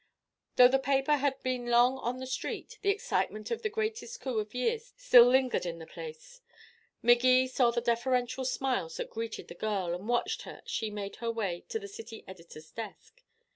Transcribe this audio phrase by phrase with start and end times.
[0.55, 4.39] Though the paper had been long on the street, the excitement of the greatest coup
[4.39, 6.41] of years still lingered in the place.
[7.03, 11.17] Magee saw the deferential smiles that greeted the girl, and watched her as she made
[11.17, 13.21] her way to the city editor's desk.